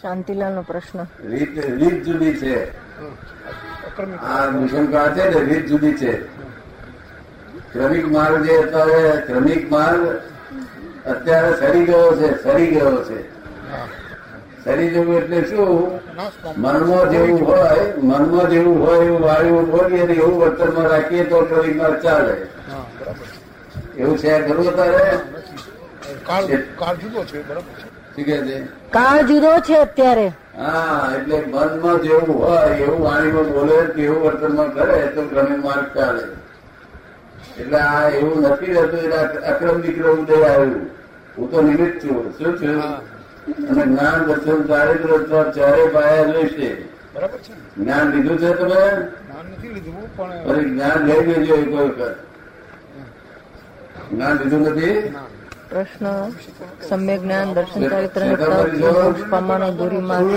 [0.00, 1.00] શાંતિલાલ નો પ્રશ્ન.
[1.32, 2.72] રીત રીત જુદી છે.
[4.30, 6.12] આ નિશંકા છે ને રીત જુદી છે.
[7.72, 10.02] ક્રમિક માર્ગ જે અત્યારે ક્રમિક માર્ગ
[11.12, 13.18] અત્યારે સરી ગયો છે સરી ગયો છે.
[14.64, 16.00] સરી જવું એટલે શું?
[16.56, 21.76] મનમાં જેવું હોય મનમાં જેવું હોય એવું વાયુ બોલીએ ને એવું વર્તનમાં રાખીએ તો ક્રમિક
[21.76, 22.34] માર્ગ ચાલે.
[23.96, 25.04] એવું છે ખરું અત્યારે
[26.26, 26.44] કાળ
[26.80, 27.89] કાળ જુદો છે બરાબર છે.
[28.20, 28.68] શું કે છે?
[28.90, 30.32] કાળ જુદો છે અત્યારે.
[30.56, 35.98] હા એટલે મનમાં જેવું હોય એવું વાણીમાં બોલે કે એવું વર્તનમાં કરે તો ક્રમિક માર્ગ
[35.98, 36.22] ચાલે.
[37.58, 40.90] એટલે આ એવું નથી રહેતું એટલે અક્રમ દીકરો ઉદય આવ્યું.
[41.36, 42.34] હું તો નિમિત્ત છું.
[42.38, 42.80] શું છું
[43.68, 46.84] અને જ્ઞાન દર્શન ચારિત્ર અથવા ચારે પાયા જોઈશે.
[47.14, 47.52] બરાબર છે.
[47.76, 48.82] જ્ઞાન લીધું છે તમે?
[49.30, 52.16] નામ નથી લીધું પણ જ્ઞાન લઈ લેજો એક વખત.
[54.10, 55.14] જ્ઞાન લીધું નથી?
[55.70, 56.30] પ્રશ્ન
[56.88, 58.20] સમ્યક જ્ઞાન દર્શન ચારિત્ર
[59.30, 60.30] પામવાનો દોરી માર્ગ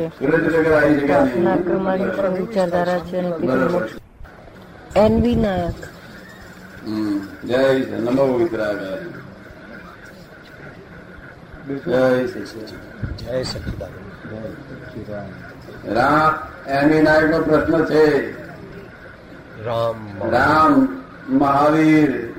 [0.00, 1.64] સુરેન્દ્રનગર આવી જગ્યા નહીં.
[1.64, 2.04] ક્રમાની
[2.38, 3.18] વિચારધારા છે
[4.96, 5.74] એનવી નાયક.
[7.44, 9.00] જય નમો વિતરાગાય
[11.68, 12.26] જય
[13.18, 15.26] જય સચિદાન
[15.94, 18.32] રામ એનવી નાયક નો પ્રશ્ન છે.
[19.64, 20.30] રામ.
[20.30, 22.33] રામ મહાવીર.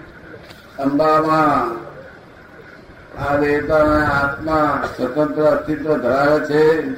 [0.80, 1.86] અંબામાં
[3.22, 6.90] આ દેવતાના આત્મા સ્વતંત્ર અસ્તિત્વ ધરાવે છે.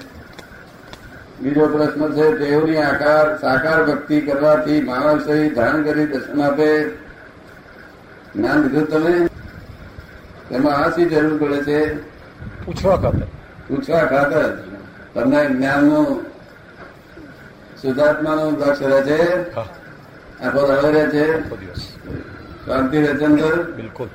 [1.41, 6.89] બીજો પ્રશ્ન છે દેવની આકાર સાકાર ભક્તિ કરવાથી માનવ શરીર ધારણ કરી દર્શન આપે.
[8.35, 9.27] જ્ઞાન લીધું તમે?
[10.49, 12.01] તેમાં આ શી જરૂર પડે છે?
[12.65, 13.25] પૂછવા ખાતર.
[13.67, 14.57] પૂછવા ખાતર.
[15.13, 16.25] તમને જ્ઞાનનું
[17.81, 19.51] શુદ્ધાત્માનું લક્ષ રહે છે?
[19.51, 21.57] આખો રહે છે?
[22.73, 23.25] રહે છે
[23.75, 24.07] બિલકુલ.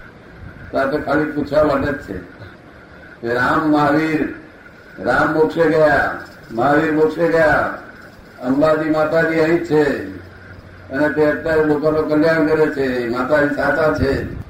[0.79, 2.19] આ તો ખાલી પૂછવા માટે જ છે.
[3.35, 4.35] રામ મહાવીર
[4.99, 6.19] રામ મોક્ષે ગયા
[6.53, 7.79] મહાવીર મોક્ષે ગયા.
[8.45, 10.17] અંબાજી માતાજી અહીં છે.
[10.91, 13.09] અને તે અત્યારે લોકોનું કલ્યાણ કરે છે.
[13.09, 14.43] માતાજી સાચા છે.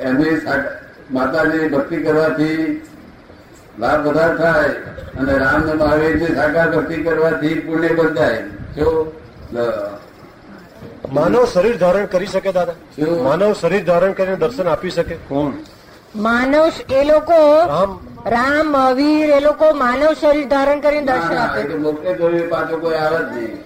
[0.00, 0.40] એમની
[1.10, 2.82] માતાજી ભક્તિ કરવાથી
[3.78, 4.68] લાભ વધારે થાય
[5.18, 8.42] અને રામ ને મહાવીરની સાકાર ભક્તિ કરવાથી પુણ્ય બંધાય.
[8.76, 9.12] જો
[11.10, 12.76] માનવ શરીર ધારણ કરી શકે દાદા?
[13.22, 15.16] માનવ શરીર ધારણ કરીને દર્શન આપી શકે?
[15.28, 15.52] કોણ?
[16.16, 16.54] માનવ
[16.90, 17.90] એ લોકો રામ.
[18.26, 22.96] રામ એ લોકો માનવ શરીર ધારણ કરીને દર્શન ના, ના, આપે મોકલે તો પાછો કોઈ
[22.96, 23.58] આવે જ નહીં.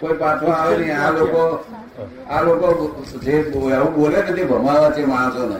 [0.00, 0.96] કોઈ પાછો આવે નહીં.
[0.98, 1.42] આ લોકો
[2.30, 2.66] આ લોકો
[3.22, 5.58] જે એવું બોલે નથી ભમાવા છે માણસોને.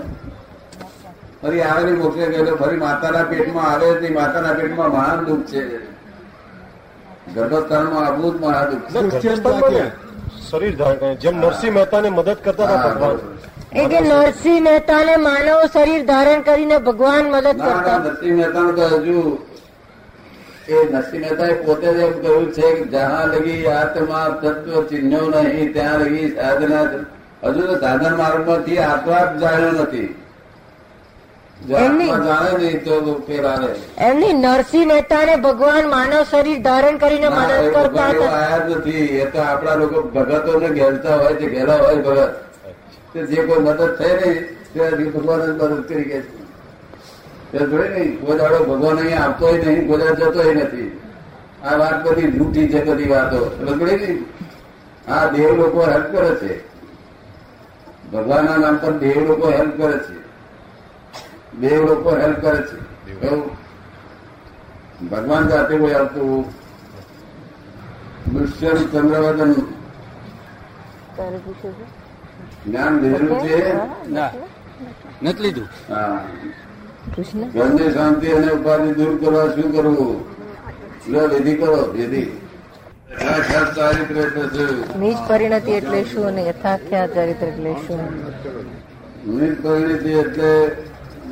[1.43, 4.15] ફરી આવે નહીં મોકલે ગયેલો ફરી માતાના પેટમાં આવે જ નહીં.
[4.15, 5.63] માતાના પેટમાં મહાન દુઃખ છે.
[7.35, 8.87] ગર્ભસ્થાનમાં આવવું જ મહા દુઃખ
[9.23, 9.31] છે
[9.71, 9.85] ને
[10.51, 13.19] શરીર ધારણ જેમ નરસિંહ મહેતાને મદદ કરતા હતા ભગવાન.
[13.75, 17.99] એટલે નરસિંહ મહેતાને માનવ શરીર ધારણ કરીને ભગવાન મદદ કરતા.
[18.01, 19.19] નરસિંહ મહેતાનું તો હજુ
[20.71, 25.69] એ નરસિંહ મહેતાએ પોતે જ એમ કહ્યું છે કે જ્યાં લગી આત્મા તત્વ ચિહ્નો નહીં
[25.75, 26.85] ત્યાં લગી સાધના
[27.45, 30.11] હજુ તો સાધન માર્ગમાંથી આત્મા જ જાણ્યો નથી.
[31.69, 34.03] એમની- આત્મા જાણે નહીં તો ઉકેલ આવે.
[34.05, 38.31] એમની નરસિંહ મહેતાને ભગવાન માનવ શરીર ધારણ કરીને મદદ કરતા હતા.
[38.31, 38.91] આયા નથી.
[38.91, 42.45] એ તો આપણા લોકો ભગતો ને ઘેરતા હોય તે ઘેરા હોય ભગત.
[43.17, 46.41] જે કોઈ મદદ થઈ નહીં તે ભગવાન જ મદદ કરી ગયા છે.
[47.59, 51.01] જોડે નહીં કોઈ ભગવાન અહીંયા આવતોય નહીં કોઈ જતો જતોય નથી.
[51.65, 53.67] આ વાત બધી જૂઠી છે બધી વાતો.
[53.69, 54.27] સમજ નહીં.
[55.13, 56.67] આ દેવ લોકો હેલ્પ કરે છે.
[58.13, 60.30] ભગવાનના નામ પર દેવ લોકો હેલ્પ કરે છે.
[61.59, 62.77] દેવ લોકો હેલ્પ કરે છે.
[63.21, 63.51] એવું.
[65.11, 66.45] ભગવાન જાતે કોઈ આવતું
[68.33, 68.95] દુષ્યંત
[71.55, 71.71] છે?
[72.67, 73.75] જ્ઞાન લીધેલું છે?
[75.23, 75.69] નથી લીધું.
[75.89, 76.23] હા.
[77.93, 80.25] શાંતિ અને ઉપાધિ દૂર કરવા શું કરવું?
[81.09, 82.41] લો વિધિ કરો વિધિ.
[83.11, 83.75] યથાખ્યાત
[84.17, 85.01] એટલે શું?
[85.01, 88.01] નીચ પરિણતિ એટલે શું અને યથાખ્યા ચારિત્ર એટલે શું?
[89.29, 90.77] નિજ પરિણતિ એટલે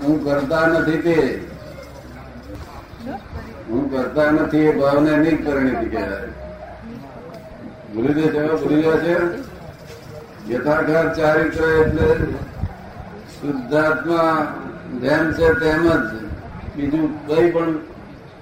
[0.02, 1.16] હું કરતા નથી તે.
[3.68, 6.30] હું કરતા નથી એ ભાવને નહીં પરિણતિ કહેવાય.
[7.92, 9.16] ભૂલી દે છે ભૂલી જાય છે.
[10.50, 12.08] યથાર્થ ચારિત્ર એટલે
[13.34, 14.32] શુદ્ધાત્મા
[15.02, 16.10] જેમ છે તેમ જ.
[16.76, 17.70] બીજું કઈ પણ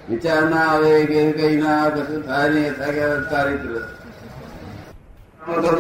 [0.09, 2.75] વિચાર ના આવે કે કઈ ના આવે, કશું થાય નહીં
[3.31, 3.71] ચારિત્ર.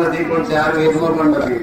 [0.00, 1.60] નથી, પણ ચાર વેદમાં પણ નથી?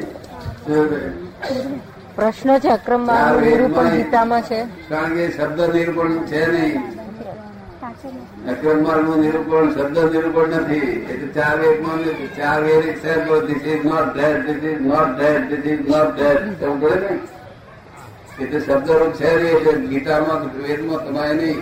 [2.15, 4.59] પ્રશ્ન છે અક્રમ બાબુ નિરૂપણ ગીતામાં છે.
[4.89, 6.81] કારણ કે શબ્દ નિરૂપણ છે નહીં.
[8.51, 10.89] અક્રમમાર્ગનું નિરૂપણ શબ્દ નિરૂપણ નથી.
[11.11, 11.99] એટલે ચાર વેગમાં.
[12.37, 16.61] ચાર એક સાહેબ this is not that this is not that this is not that
[16.63, 17.13] એવું કહે ને?
[18.41, 21.61] એટલે શબ્દરૂપ છે નહીં એટલે ગીતામાં વેદમાં સમાય નહીં.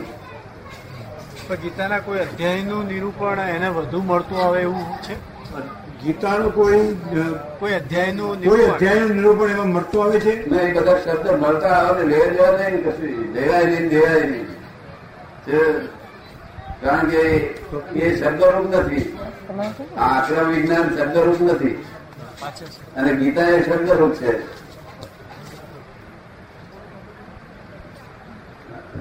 [1.47, 5.15] પણ ગીતાના કોઈ અધ્યાયનું નિરૂપણ એને વધુ મળતું આવે એવું છે?
[6.03, 6.79] ગીતાનું કોઈ
[7.59, 8.73] કોઈ અધ્યાયનું કોઈ નિરૂપણ?
[8.73, 10.33] અધ્યાયનું નિરૂપણ એમાં મળતું આવે છે?
[10.49, 14.47] ના એ બધા શબ્દ મળતા આવે ને લેવા નહીં કશું લેવાય નહીં ને દેવાય નહીં
[16.81, 17.21] કારણ કે
[17.95, 19.03] એ શબ્દરૂપ નથી.
[19.97, 21.75] આ આક્રમ વિજ્ઞાન શબ્દરૂપ નથી.
[22.95, 24.33] અને ગીતા એ શબ્દરૂપ છે.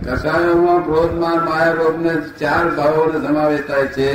[0.05, 4.11] કસાયોમાં ક્રોધમાન માયા રોગ ને ચાર ભાવોનો સમાવેશ થાય છે.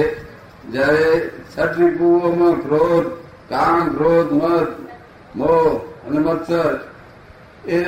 [0.72, 3.10] જ્યારે છઠ રિપુઓમાં ક્રોધ
[3.50, 4.70] કામ ક્રોધ મત
[5.36, 6.74] મોહ અને મત્સર
[7.68, 7.80] એ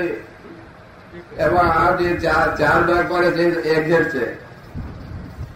[1.37, 4.25] એમાં આ જે ચાર ભાગ પડે છે એક્ઝેક્ટ છે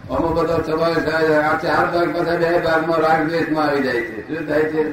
[0.09, 4.19] અમુક બધો સમાવેશ થાય છે આ ચાર ભાગ પાછા બે ભાગમાં રાગ આવી જાય છે
[4.27, 4.83] શું થાય છે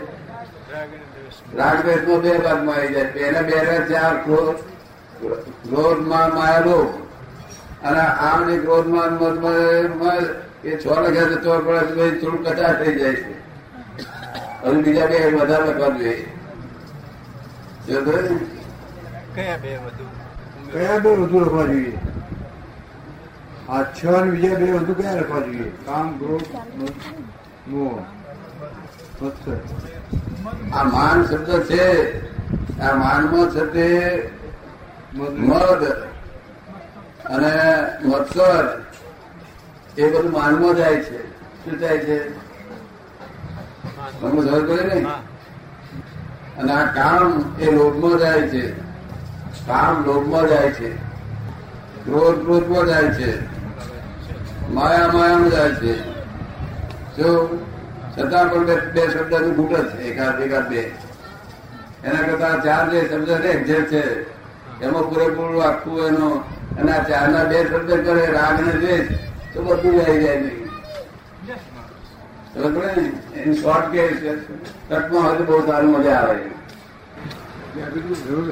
[1.55, 4.61] રાગ દ્વેષમાં બે ભાગમાં આવી જાય પહેલા બે ને ચાર ક્રોધ
[5.62, 6.82] ક્રોધમાં માયા
[7.85, 10.29] અને આ ને ક્રોધમાં મતમાં
[10.64, 13.34] એ છ લખ્યા તો તો પડે તો થોડું કચાર થઈ જાય છે.
[14.64, 16.16] અને બીજા બે વધારે લખવા જોઈએ
[19.34, 20.06] કયા બે વધુ?
[20.72, 21.99] કયા બે વધુ લખવા જોઈએ?
[23.69, 25.70] આ છ અને બીજા બે વધુ કયા લખવા જોઈએ?
[25.87, 26.50] કામ ગ્રોથ
[27.66, 27.99] મોહ
[30.72, 31.87] આ માન શબ્દ છે.
[32.81, 33.87] આ માનમાં છે તે
[35.14, 35.82] મદ
[37.34, 37.54] અને
[38.11, 38.64] મત્સર.
[39.99, 41.31] એ બધું માનમાં જાય છે.
[41.65, 42.39] શું થાય છે?
[44.21, 45.06] તમને ખબર પડે ને?
[46.59, 48.73] અને આ કામ એ લોભમાં જાય છે.
[49.67, 50.97] કામ લોભમાં જાય છે.
[52.05, 53.59] ક્રોધ ક્રોધમાં જાય છે.
[54.71, 56.03] માયા માયામાં જાય છે.
[57.17, 57.59] શું
[58.17, 60.95] છતાં પણ બે શબ્દનું ઘૂંટ જ છે એકાદ એકાદ બે.
[62.05, 64.23] એના કરતા ચાર જે શબ્દ ને જે છે
[64.85, 66.45] એમાં પૂરેપૂરું આખું એનો
[66.81, 69.27] અને આ ચારના બે શબ્દ કરે રાગ ને દ્વેષ.
[69.53, 70.67] તો બધું આવી જાય નહીં.
[72.53, 73.09] ખબર પડે ને
[73.41, 74.03] એની શોર્ટ કે
[74.89, 76.37] કટમાં હોય તો બહુ સારું મજા આવે.
[77.73, 78.49] ત્યાં કેટલું જરૂર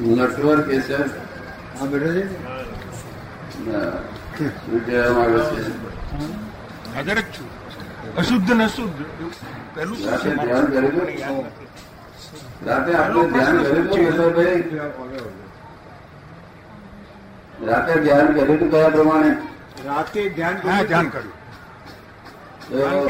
[0.00, 0.98] નટવર કે છે.
[1.80, 2.24] આ બેઠા છે?
[4.64, 5.62] શું કહેવા માંગે છે?
[6.94, 7.48] હાજર જ છું.
[8.20, 9.00] અશુદ્ધ ને શુદ્ધ
[9.74, 11.44] ધ્યાન હતું?
[12.66, 14.32] રાતે આપણે ધ્યાન કર્યું હતું
[17.68, 19.30] રાતે ધ્યાન કર્યું હતું કયા પ્રમાણે?
[19.86, 21.36] રાતે ધ્યાન હા ધ્યાન કર્યું.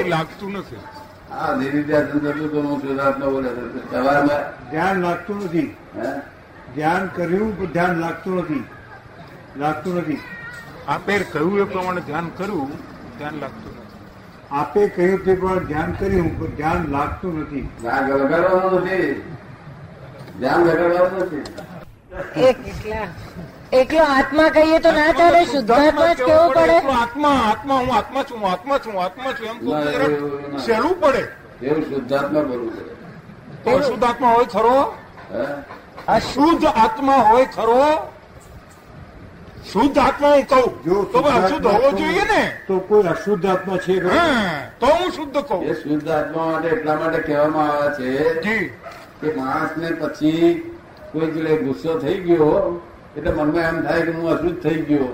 [0.09, 0.83] લાગતું નથી.
[1.31, 3.51] હા ધીરે ધ્યાન કર્યું તો હું શુદ્ધાત્મા બોલે
[3.91, 5.69] સવારમાં ધ્યાન લાગતું નથી.
[6.75, 8.65] ધ્યાન કર્યું પણ ધ્યાન લાગતું નથી.
[9.57, 10.21] લાગતું નથી.
[10.89, 12.71] આપે કહ્યું એ પ્રમાણે ધ્યાન કર્યું
[13.19, 13.89] ધ્યાન લાગતું નથી.
[14.53, 17.67] આપે કહ્યું તે પ્રમાણે ધ્યાન કર્યું પણ ધ્યાન લાગતું નથી.
[17.83, 19.11] ધ્યાન લગાડવાનું નથી.
[20.41, 21.45] ધ્યાન લગાડવાનું નથી.
[22.51, 23.07] એકલા
[23.81, 25.41] એકલો આત્મા કહીએ તો ના ચાલે?
[25.53, 26.77] શુદ્ધાત્મા જ કેવું પડે?
[27.01, 29.47] આત્મા આત્મા હું આત્મા છું આત્મા છું આત્મા છું.
[29.51, 29.71] એમ તો.
[30.65, 31.23] સહેલું પડે.
[31.63, 32.93] એવું શુદ્ધાત્મા બોલવું પડે
[33.65, 34.79] તો અશુદ્ધ આત્મા હોય ખરો?
[36.17, 37.83] અશુદ્ધ આત્મા હોય ખરો?
[39.71, 40.69] શુદ્ધ આત્મા હું કહું.
[40.85, 42.43] જો તો અશુદ્ધ હોવો જોઈએ ને?
[42.67, 43.95] તો કોઈ અશુદ્ધ આત્મા છે
[44.81, 45.63] તો હું શુદ્ધ કહું.
[45.71, 48.05] એ શુદ્ધ આત્મા માટે એટલા માટે કહેવામાં આવે
[48.45, 48.57] છે
[49.21, 50.51] કે માણસને પછી
[51.13, 52.83] કોઈ જોડે ગુસ્સો થઈ ગયો
[53.17, 55.09] એટલે મનમાં એમ થાય કે હું અશુદ્ધ થઈ ગયો.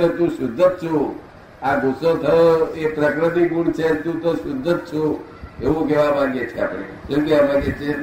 [0.00, 1.20] તો તું શુદ્ધ જ છું.
[1.62, 5.34] આ ગુસ્સો થયો એ પ્રકૃતિ ગુણ છે તું તો શુદ્ધ જ છું.
[5.62, 6.84] એવું કહેવા માંગીએ છીએ આપણે.
[7.10, 7.96] શું કહેવા માંગીએ છીએ?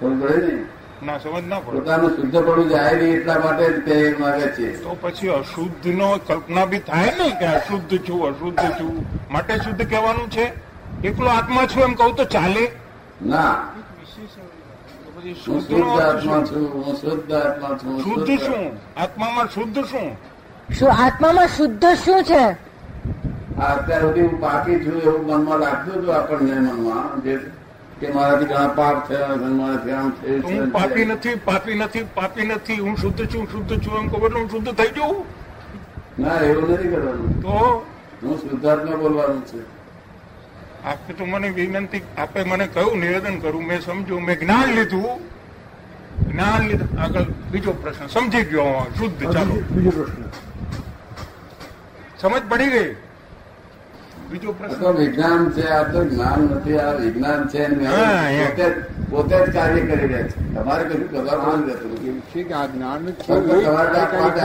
[0.00, 0.64] સમજ પડે ને?
[1.00, 1.78] પોતાનું શુદ્ધ ના પડે.
[1.78, 4.82] પોતાનું શુદ્ધપણું જાય નહીં એટલા માટે જ કહેવા માંગે છે.
[4.82, 9.06] તો પછી અશુદ્ધ નો કલ્પના બી થાય ને કે અશુદ્ધ છું અશુદ્ધ છું.
[9.30, 10.67] માટે શુદ્ધ કહેવાનું છે?
[11.04, 12.70] એકલો આત્મા છું એમ કહું તો ચાલે?
[13.22, 13.54] ના.
[15.44, 16.64] શુદ્ધ આત્મા છું.
[16.72, 20.16] હું શુદ્ધ આત્મા છું શુદ્ધ શું આત્મામાં શુદ્ધ શું
[20.70, 22.56] શું આત્મામાં શુદ્ધ શું છે?
[23.58, 27.38] અત્યાર સુધી હું પાપી છું એવું મનમાં લાગતું હતું આપણને મનમાં જે
[28.00, 30.12] કે મારાથી ઘણા પાપ થયા મારાથી આમ
[30.44, 32.78] હું પાપી નથી પાપી નથી પાપી નથી.
[32.78, 35.16] હું શુદ્ધ છું શુદ્ધ છું એમ કહું એટલે હું શુદ્ધ થઈ જઉં.
[36.18, 37.42] ના એવું નથી કરવાનું.
[37.42, 37.82] તો?
[38.22, 39.58] હું શુદ્ધાત્મા બોલવાનું છે.
[40.84, 45.38] આપે તો મને વિનંતી આપે મને કયું નિવેદન કરું મેં સમજ્યું મેં જ્ઞાન લીધું.
[46.32, 49.54] જ્ઞાન લીધું આગળ બીજો પ્રશ્ન સમજી ગયો શુદ્ધ ચાલો.
[49.70, 50.22] બીજો પ્રશ્ન.
[52.18, 52.94] સમજ પડી ગઈ?
[54.30, 54.86] બીજો પ્રશ્ન?
[54.86, 57.68] વિજ્ઞાન છે આ તો જ્ઞાન નથી આ વિજ્ઞાન છે
[59.10, 60.54] પોતે જ- કાર્ય કરી રહ્યા છે.
[60.54, 62.58] તમારે કશું કરવાનું નથી રહેતું.
[62.60, 63.08] આ જ્ઞાન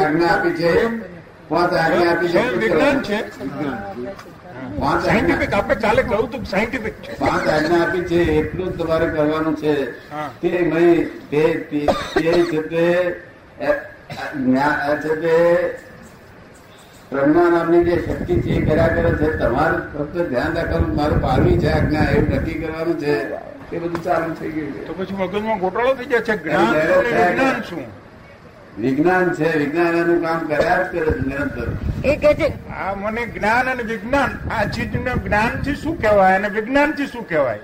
[0.06, 0.86] આજ્ઞા આપી છે.
[1.54, 2.42] પાંચ આજ્ઞા આપી છે.
[2.42, 3.18] છે, વિજ્ઞાન છે.
[4.80, 7.12] પાંચ સાયન્ટિફિક આપણે કાલે કહ્યું હતું સાયન્ટિફિક છે.
[7.20, 9.74] પાંચ આજ્ઞા આપી છે એટલું જ તમારે કરવાનું છે.
[10.42, 10.50] કે
[11.30, 11.42] તે છે
[11.72, 11.82] તે
[12.52, 12.62] છે
[15.24, 15.36] તે
[17.10, 19.28] પ્રજ્ઞા નામની જે શક્તિ છે એ કર્યા કરે છે.
[19.42, 23.14] તમારે ફક્ત ધ્યાન રાખવાનું મારું પાડવી છે આજ્ઞા એવું નક્કી કરવાનું છે.
[23.74, 26.34] એ બધું ચાલુ થઈ ગયું તો પછી મગજમાં ગોટાળો થઈ જાય છે.
[26.44, 27.84] જ્ઞાન શું?
[28.80, 31.68] વિજ્ઞાન છે વિજ્ઞાન એનું કામ કર્યા જ કરે છે નિરંતર.
[32.06, 37.06] એ કે છે આ મને જ્ઞાન અને વિજ્ઞાન આ ચીજને જ્ઞાનથી શું કહેવાય અને વિજ્ઞાનથી
[37.06, 37.58] શું કહેવાય?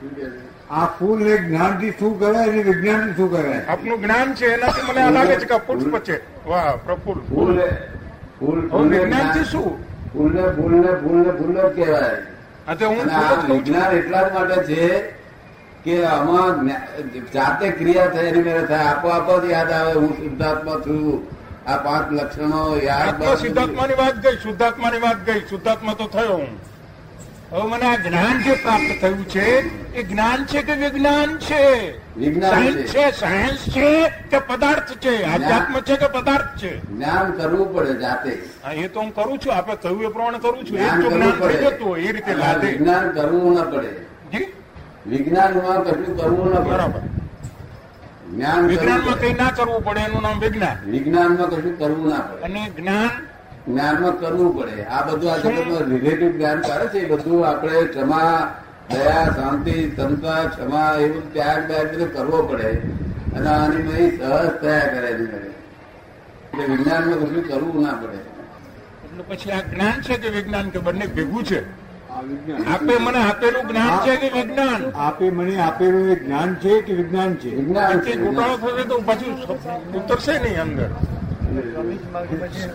[0.00, 0.70] શું કહે છે?
[0.70, 3.64] આ ફૂલ ને જ્ઞાનથી શું કરાય અને વિજ્ઞાનથી શું કરાય?
[3.68, 7.60] આપનું જ્ઞાન છે એનાથી મને આ લાગે છે કે પુષ્પ છે વાહ પ્રફુલ ફૂલ
[8.40, 9.84] ફૂલ હવે ફૂલને વિજ્ઞાનથી જ્ઞાન- શું?
[10.12, 10.36] ફૂલ જ
[11.74, 12.10] કહેવાય.
[12.68, 13.56] ને હું અને ફૂલ જ કહું છું.
[13.56, 15.19] વિજ્ઞાન એટલા જ માટે છે
[15.84, 16.72] કે આમાં
[17.34, 19.92] જાતે ક્રિયા થાય એની મેળે થાય આપોઆપ જ યાદ આવે.
[19.92, 21.28] હું શુદ્ધાત્મા છું.
[21.66, 25.40] આ પાંચ લક્ષણો યાદ શુદ્ધાત્માની વાત ગઈ શુદ્ધાત્માની વાત ગઈ.
[25.50, 26.58] શુદ્ધાત્મા તો થયો હું.
[27.52, 29.46] હવે મને આ જ્ઞાન જે પ્રાપ્ત થયું છે
[29.94, 31.62] એ જ્ઞાન છે કે વિજ્ઞાન છે?
[32.16, 33.04] વિજ્ઞાન છે.
[33.22, 33.90] સાયન્સ છે
[34.30, 35.14] કે પદાર્થ છે?
[35.32, 36.72] આધ્યાત્મ છે કે પદાર્થ છે?
[36.92, 38.32] જ્ઞાન કરવું પડે જાતે.
[38.84, 39.54] એ તો હું કરું છું.
[39.54, 40.78] આપણે કહ્યું એ પ્રમાણે કરું છું.
[40.78, 43.90] એ જ્ઞાન જ્ઞાન થઈ જતું એ રીતે લાદે વિજ્ઞાન કરવું ન પડે.
[45.06, 46.70] વિજ્ઞાનમાં કશું કરવું ન પડે.
[46.70, 47.00] બરાબર.
[48.34, 50.78] જ્ઞાન વિજ્ઞાનમાં કઈ ના કરવું પડે એનું નામ વિજ્ઞાન.
[50.84, 52.44] વિજ્ઞાનમાં કશું કરવું ના પડે.
[52.44, 53.10] અને જ્ઞાન
[53.66, 54.86] જ્ઞાનમાં કરવું પડે.
[54.86, 58.54] આ બધું આ જગતમાં રિલેટિવ જ્ઞાન કરે છે એ બધું આપણે ક્ષમા
[58.90, 62.82] દયા શાંતિ ક્ષમતા ક્ષમા એવું ત્યાગ ત્યાગ બધું કરવો પડે.
[63.36, 65.08] અને આની બધી સહજ થયા કરે.
[65.10, 68.18] એટલે વિજ્ઞાનમાં કશું કરવું ના પડે.
[69.04, 71.56] એટલે પછી આ જ્ઞાન છે કે વિજ્ઞાન કે બંને ભેગું છે?
[71.56, 71.89] વિજ્ઞાન
[72.20, 74.82] આપે મને આપેલું જ્ઞાન છે કે વિજ્ઞાન?
[74.96, 77.50] આપે મને આપેલું એ જ્ઞાન છે કે વિજ્ઞાન છે?
[77.50, 78.12] વિજ્ઞાન છે.
[78.12, 79.32] કે ગોટાળો થશે તો પછી
[79.94, 80.90] ઉતરશે નહીં અંદર.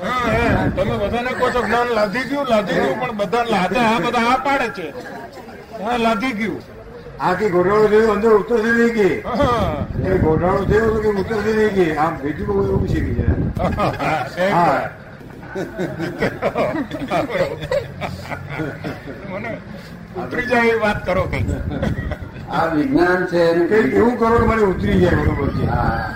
[0.01, 0.69] હા, હા.
[0.69, 4.39] તમે બધાને કહો છો જ્ઞાન લાધી ગયું લાધી ગયું પણ બધા લાદે આ બધા આ
[4.39, 4.87] પાડે છે.
[5.83, 6.61] હા લાદી ગયું.
[7.19, 9.17] આ કે ગોઠાળો થયો અંદર ઉતરતી નહીં ગઈ.
[10.05, 13.35] એ ગોઠાળો થયો તો કે ઉતરતી નહીં ગઈ આમ બીજું બહુ એવું શીખી જાય.
[14.51, 15.04] હા.
[19.31, 19.57] મને
[20.17, 21.45] ઉતરી જાય એ વાત કરો કઈ.
[22.51, 25.65] આ વિજ્ઞાન છે એનું એવું કરો કે મને ઉતરી જાય બરોબર છે.
[25.65, 26.11] હા.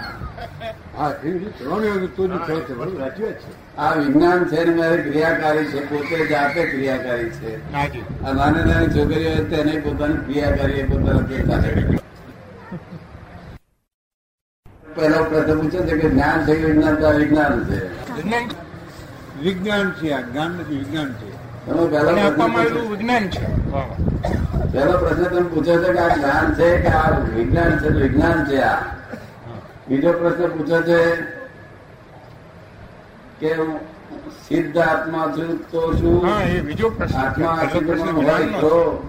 [3.78, 4.64] આ વિજ્ઞાન છે
[5.04, 7.74] ક્રિયાકારી છે પોતે જાતે ક્રિયાકારી છે.
[7.74, 11.24] આ નાની નાની છોકરીઓ તેને પોતાની ક્રિયાકારી એ પોતાના.
[14.96, 16.96] પહેલો પ્રશ્ન પૂછે છે કે જ્ઞાન છે કે વિજ્ઞાન?
[17.18, 18.69] વિજ્ઞાન છે.
[19.44, 21.30] વિજ્ઞાન છે આ જ્ઞાન નથી વિજ્ઞાન છે.
[21.66, 23.72] તમે પ્રશ્ન આપવામાં આવેલું વિજ્ઞાન છે.
[23.72, 23.88] વાહ,
[24.74, 25.00] વાહ.
[25.00, 27.90] પ્રશ્ન તમે પૂછો છો કે આ જ્ઞાન છે કે આ વિજ્ઞાન છે?
[27.90, 28.80] વિજ્ઞાન છે આ.
[29.88, 31.00] બીજો પ્રશ્ન પૂછો છે
[33.40, 33.80] કે હું
[34.48, 36.26] સિદ્ધ આત્મા છું તો શું?
[36.26, 37.44] હા એ બીજો પ્રશ્ન છે.
[37.44, 37.56] આત્મા
[38.12, 39.08] હોય તો?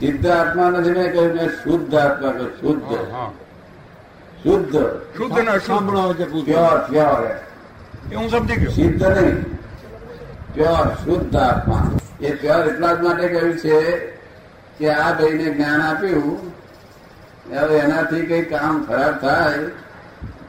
[0.00, 2.92] સિદ્ધ આત્મા નથી મેં કહ્યું મેં શુદ્ધ આત્મા કહ્યું શુદ્ધ.
[4.42, 4.76] શુદ્ધ.
[5.16, 7.49] શુદ્ધ સાંભળો છે પ્યોર પ્યોર.
[8.12, 8.70] એ હું સમજી ગયો.
[8.70, 9.42] સિદ્ધ નહીં.
[10.54, 11.90] પ્યોર શુદ્ધ આત્મા.
[12.20, 13.96] એ પ્યોર એટલા જ માટે કહ્યું છે
[14.78, 16.52] કે આ ભાઈને જ્ઞાન આપ્યું
[17.58, 19.58] હવે એનાથી કઈ કામ ખરાબ થાય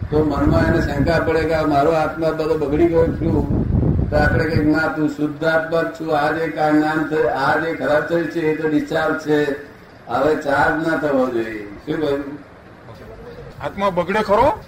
[0.10, 4.10] તો મનમાં એને શંકા પડે કે મારો આત્મા બધો બગડી ગયો છું.
[4.10, 6.20] તો આપણે કઈ ના તું શુદ્ધ આત્મા છું.
[6.20, 9.52] આ જે જ્ઞાન થયું આ જે ખરાબ થયું છે એ તો ડિસ્ચાર્જ છે.
[10.08, 11.64] હવે ચાર્જ ના થવો જોઈએ.
[11.86, 12.38] શું કહ્યું?
[13.64, 14.64] આત્મા બગડે ખરો?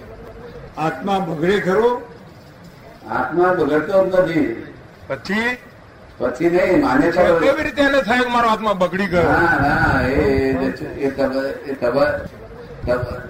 [0.78, 2.13] આત્મા બગડે ખરો.
[3.10, 4.56] આત્મા બગડતો જ નથી.
[5.08, 5.58] પછી?
[6.18, 9.22] પછી નહીં માન્યતા કેવી રીતે એને થાય મારો આત્મા બગડી ગયો?
[9.22, 10.14] ના ના એ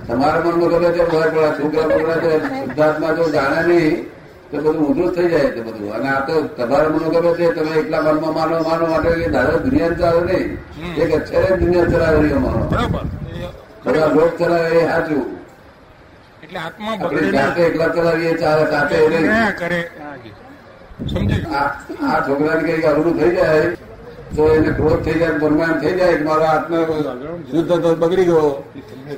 [0.08, 4.10] તમારા મનમાં ગમે છે પેલા છોકરા છોકરા છે શુદ્ધાત્મા જો જાણે નહીં
[4.50, 5.94] તો બધું ઊંધું થઈ જાય છે બધું.
[5.94, 9.98] અને આ તો તમારા ખબર છે તમે એકલા મનમાં માનો માનો માટે કે ધારો દુનિયા
[10.00, 10.58] ચાલો નહીં.
[11.02, 12.64] એક અક્ષરે દુનિયા ચલાવે રહ્યો અમારો.
[12.70, 13.04] બરાબર.
[13.84, 15.24] બધા લોક ચલાવે એ સાચું.
[16.44, 18.96] એટલે આત્મા બગડે જાતે એકલા ચલાવીએ ચાલે સાથે
[19.58, 19.80] કરે.
[21.12, 23.62] સમજી આ છોકરાને કઈ અઘરું થઈ જાય
[24.36, 26.82] તો એને ક્રોધ થઈ જાય દરમિયાન થઈ જાય મારો આત્મા
[27.50, 28.50] શુદ્ધ તો બગડી ગયો.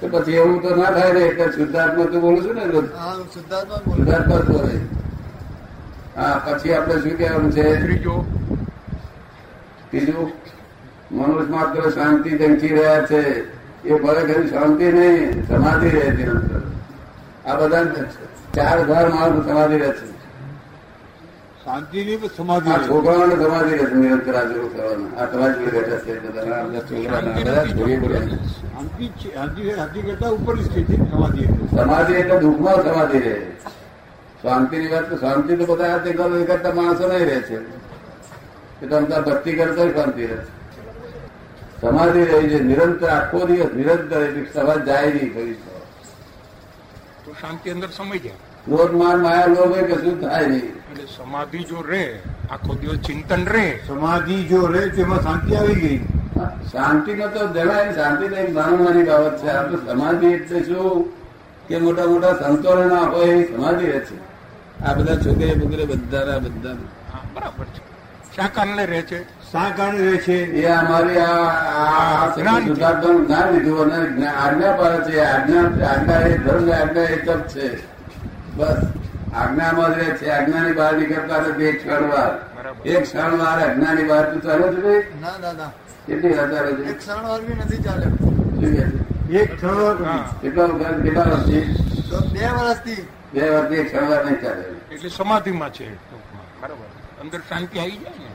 [0.00, 2.64] તો પછી એવું તો ના થાય ને એટલે શુદ્ધાત્મા તો બોલું છું ને.
[3.32, 3.80] શુદ્ધાત્મા
[4.40, 4.76] જ બોલે
[6.16, 7.64] હા પછી આપણે શું કહેવાનું છે?
[7.82, 8.14] ત્રીજો.
[9.90, 10.32] બીજું
[11.10, 13.20] મનુષ્ય માત્ર શાંતિ જંખી રહ્યા છે
[13.84, 16.62] એ ભલે ખરી શાંતિ નહીં સમાધિ રહે છે અંદર.
[17.46, 18.04] આ બધા
[18.54, 20.06] ચાર ઘર માણસ સમાધિ રહે છે.
[21.64, 22.78] શાંતિ ની સમાધિ આ.
[22.78, 25.10] છોકરાઓને સમાધિ રહે છે નિરંતર હાજરો કરવાના.
[25.16, 26.62] આ જોડે બેઠા છે આ
[29.76, 33.36] શાંતિ કરતા ઉપરની સ્થિતિ સમાધિ સમાધિ એટલે દુઃખમાં સમાધિ રહે.
[34.42, 37.58] શાંતિની વાત તો શાંતિ તો બધા હાથે કરો કરતા માણસો નહીં રહે છે.
[38.82, 40.50] એ તો અંતર ભક્તિ કરતો શાંતિ રહે છે.
[41.80, 45.56] સમાધિ રહી છે નિરંતર આખો દિવસ નિરંતર એટલે સમાજ જાય નહીં કઈ
[47.26, 48.32] તો શાંતિ અંદર સમય જાય.
[48.64, 50.62] ક્રોધ માર માયા લોગ એ કશું થાય નહીં?
[50.62, 55.98] એટલે સમાધિ જો રે આખો દિવસ ચિંતન રે સમાધિ જો રહે તેમાં શાંતિ આવી ગઈ.
[56.72, 59.48] શાંતિ નો તો જણાય શાંતિ તો એક નાની બાબત છે.
[59.48, 61.12] આ તો સમાધિ એટલે શું?
[61.68, 64.16] કે મોટા મોટા સંતો ના હોય સમાધિ રહે છે.
[64.84, 66.38] આ બધા છોકરી બોકરી બધા.
[66.38, 66.76] બધા
[67.34, 67.95] બરાબર છે.
[68.36, 69.24] શા કારણે રહે છે.
[69.52, 70.44] શા કારણે રહે છે.
[70.44, 72.34] એ અમારી આ-.
[72.36, 75.20] શુદ્ધાત્માનું જ્ઞાન લીધું અને આજ્ઞા પર છે.
[75.20, 77.86] આજ્ઞા આજ્ઞા એ ધર્મ આજ્ઞા એક જ છે.
[78.56, 78.76] બસ.
[79.34, 81.64] આજ્ઞામાં જ રહે છે આજ્ઞાની બહાર નીકળતા નથી.
[81.64, 82.56] એક ક્ષણ વાર.
[82.88, 85.02] એક ક્ષણ વાર આજ્ઞાની બહાર તું ચાલે છે ભાઈ?
[85.20, 85.72] ના દાદા
[86.06, 86.88] કેટલી વાર ચાલે છે?
[86.88, 89.38] એક ક્ષણ વાર બી નથી ચાલે?
[89.38, 89.94] એક ક્ષણ વાર
[90.42, 91.60] કેટલા વખત કેટલા વર્ષથી?
[92.10, 93.06] તો બે વર્ષથી.
[93.34, 94.94] બે વર્ષથી એક ક્ષણ વાર નહીં ચાલે.
[94.94, 95.94] એટલે સમાધિમાં છે.
[95.94, 96.86] બરાબર.
[97.20, 98.25] અંદર શાંતિ આવી જાય ને?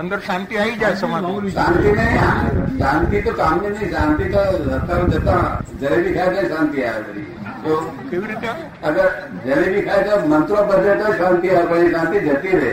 [0.00, 5.42] અંદર શાંતિ આવી જાય સમાધિ શાંતિ નહીં શાંતિ તો કામની નહીં શાંતિ તો જતા જતા
[5.80, 7.26] જલેબી ખાય તો શાંતિ આવે
[7.64, 7.74] તો
[8.10, 8.48] કેવી રીતે
[8.90, 9.04] અગર
[9.44, 12.72] જલેબી ખાય તો મંત્રો બધે તો શાંતિ આવે પણ શાંતિ જતી રહે.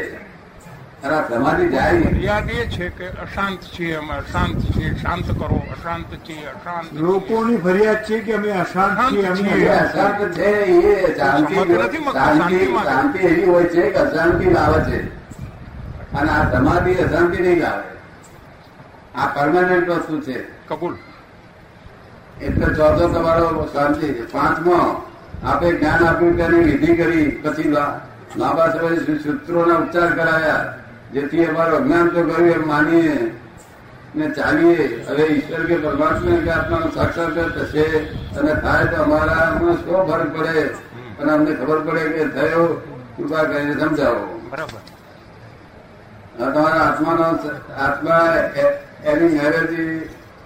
[1.04, 2.16] અને આ સમાધિ જાય નહીં.
[2.24, 7.62] યાદ એ છે કે અશાંત છીએ અમે અશાંત છીએ શાંત કરો અશાંત છીએ અશાંત લોકોની
[7.68, 11.54] ફરિયાદ છે કે અમે અશાંત છીએ અમે અશાંત છે એ શાંતિ.
[12.90, 15.00] શાંતિ એવી હોય છે કે અશાંતિ લાવે છે.
[16.14, 17.84] અને આ સમાધિ અશાંતિ નહીં લાવે.
[19.16, 20.68] આ પરમાનન્ટ વસ્તુ છે.
[20.68, 20.96] કબૂલ.
[22.42, 24.32] એટલે ચોથો તમારો શાંતિ છે.
[24.32, 25.06] પાંચમો
[25.44, 27.64] આપે જ્ઞાન આપ્યું તેની વિધિ કરી પછી
[28.36, 30.74] લાંબા સમય સૂત્રોના ઉચ્ચાર કરાયા.
[31.14, 33.36] જેથી અમારું અજ્ઞાન તો કર્યું એમ માનીએ
[34.16, 35.06] ને ચાલીએ.
[35.08, 37.84] હવે ઈશ્વર કે પરમાત્મા કે આત્માનો સાક્ષાત્કાર થશે
[38.38, 40.64] અને થાય તો અમારામાં શું ફરક પડે?
[41.20, 42.82] અને અમને ખબર પડે કે થયો
[43.18, 44.42] કૃપા કરીને સમજાવો.
[44.52, 44.99] બરાબર.
[46.40, 47.26] તમારા આત્માનો
[47.86, 48.24] આત્મા
[49.12, 49.96] એની મેરેજી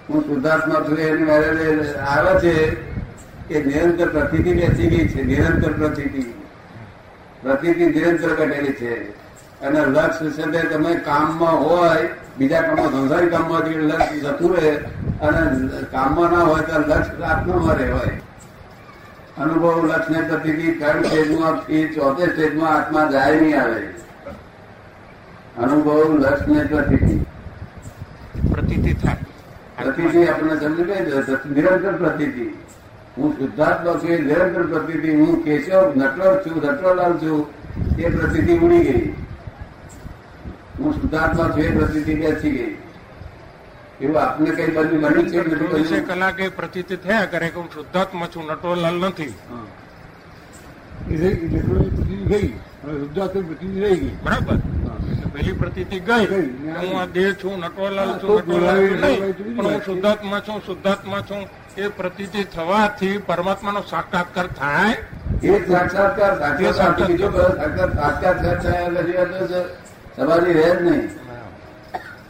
[0.08, 2.54] હું શુદ્ધાત્મા છું, એની મેરેજ આવે છે
[3.50, 6.34] એ નિરંતર પ્રતિથી બેસી ગઈ છે, નિરંતર પ્રતિથી
[7.42, 8.92] પ્રતિથી નિરંતર ઘટેલી છે.
[9.62, 14.72] અને લક્ષ છે તે તમે કામમાં હોય, બીજા કામમાં સંસારી કામમાં લક્ષ જતું રહે,
[15.22, 15.42] અને
[15.96, 18.16] કામમાં ના હોય તો લક્ષ આત્મામાં રહેવાય.
[19.40, 21.56] અનુભવ લક્ષ ને પ્રતિથી ત્રણ સ્ટેજમાં
[21.94, 23.93] ચોથે સ્ટેજમાં આત્મા જાય નહીં આવે.
[25.56, 27.20] અનુભવ લક્ષ ને પ્રતિથી
[28.50, 29.24] પ્રતીતિ થાય
[29.78, 31.02] પ્રતિથી આપણને સમજી ગઈ
[31.56, 32.50] નિરંતર પ્રતિથી
[33.16, 37.40] હું શુદ્ધાત્મા છું એ નિરંતર પ્રતિથી હું કેશવ નટવર છું નટવરલાલ છું
[37.98, 39.04] એ પ્રતિથી ઉડી ગઈ
[40.78, 42.72] હું શુદ્ધાત્મા છું એ પ્રતિથી બેસી ગઈ
[44.00, 46.06] એવું આપને કઈ બધું બન્યું છે કે નથી ચોવીસે બન્યું?
[46.08, 49.32] કલાકે પ્રતીતિ થયા કરે કે હું શુદ્ધાત્મા છું નટવરલાલ નથી
[51.04, 54.83] એ રહી- ઇલેક્ટ્રોનિક પ્રતિનિધિ ગઈ હવે શુદ્ધાત્મક પ્રતિનિધિ રહી ગઈ બરાબર એટલે
[55.32, 56.26] પહેલી પ્રતિથી ગઈ.
[56.80, 59.20] હું આ દેહ છું નટવરલાલ છું નટવરલાલ નહીં
[59.56, 61.42] પણ હું શુદ્ધાત્મા છું શુદ્ધાત્મા છું.
[61.76, 64.96] એ પ્રતીતિ થવાથી પરમાત્માનો સાક્ષાત્કાર થાય.
[65.42, 69.02] એ સાક્ષાત્કાર સાક્ષાત્કાર બીજો સાક્ષાત્કાર થયા એટલે
[69.50, 69.60] છે,
[70.56, 71.04] રહે જ નહીં.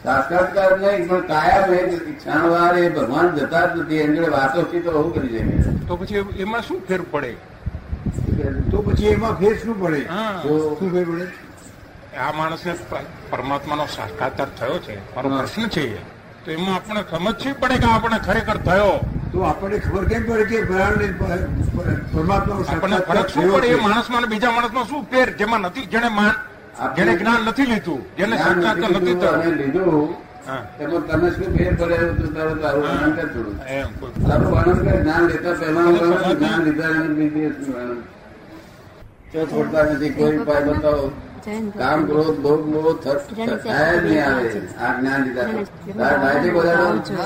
[0.05, 3.99] સાક્ષાત્કાર નહીં પણ કાયમ એક ક્ષણવાર એ ભગવાન જતા જ નથી.
[4.03, 7.31] એની જોડે વાતો થી તો બહુ કરી જાય તો પછી એમાં શું ફેર પડે?
[8.71, 10.01] તો પછી એમાં ફેર શું પડે?
[10.13, 10.41] હા.
[10.79, 11.25] શું ફેર પડે?
[12.23, 12.73] આ માણસને
[13.31, 14.95] પરમાત્માનો સાક્ષાત્કાર થયો છે.
[15.15, 15.85] મારો પ્રશ્ન છે
[16.43, 18.93] તો એમાં આપણે સમજવી પડે કે આપણે ખરેખર થયો?
[19.31, 21.07] તો આપણને ખબર કેમ પડે કે આપણને
[23.07, 23.67] ફરક શું પડે?
[23.67, 23.75] એ?
[23.87, 25.27] માણસમાં અને બીજા માણસમાં શું ફેર?
[25.39, 26.33] જેમાં નથી જેને માન
[26.97, 30.09] જેને જ્ઞાન નથી લીધું જેને સાક્ષાત્કાર નથી થયો લીધું.
[30.83, 33.55] એમાં તમે શું ફેર પડે તો તારું તારું વર્ણન કર થોડું.
[33.99, 35.87] કોઈ તારું વર્ણન કર જ્ઞાન લેતા પહેલા
[36.39, 36.89] જ્ઞાન લીધા
[37.75, 37.99] વર્ણન.
[39.51, 41.05] છોડતા નથી કોઈ ઉપાય બતાવો.
[41.77, 44.61] કામ ક્રોધ ભોગ મોહ થ- થ- થાય જ નહીં આવે.
[44.81, 45.63] આ જ્ઞાન લીધા તો.
[45.97, 46.65] તારે છે કોઈ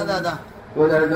[0.08, 0.38] દાદા.
[0.74, 1.08] કોઈ દાડો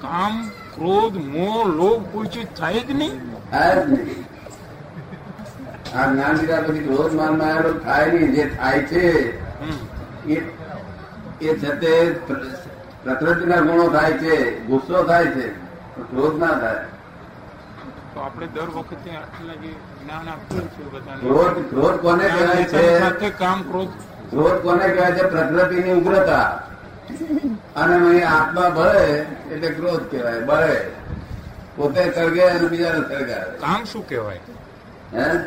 [0.00, 3.34] કામ ક્રોધ મોહ લોભ કોઈ ચીજ થાય જ નહીં?
[3.50, 4.24] થાય જ નહીં.
[5.98, 8.34] આ જ્ઞાન લીધા પછી ક્રોધ માનમાં થાય નહીં.
[8.34, 9.36] જે થાય છે
[10.28, 10.40] એ
[11.40, 12.46] છતે છે તે પ્ર-
[13.04, 15.48] પ્રકૃતિના ગુણો થાય છે ગુસ્સો થાય છે
[16.02, 16.84] ક્રોધ ના થાય.
[18.20, 21.20] તો આપણે દર વખતે આટલા જે જ્ઞાન આપીએ છીએ બધાને.
[21.20, 23.00] ક્રોધ ક્રોધ કોને કહેવાય છે?
[23.00, 23.88] સાથે કામ ક્રોધ.
[24.30, 25.22] ક્રોધ કોને કહેવાય છે?
[25.22, 26.48] પ્રકૃતિની ઉગ્રતા.
[27.76, 29.06] અને અહીં આત્મા ભળે
[29.52, 30.90] એટલે ક્રોધ કહેવાય બળે
[31.76, 33.56] પોતે સળગે અને બીજાને સળગાવે.
[33.58, 34.40] કામ શું કહેવાય?
[35.14, 35.38] હે?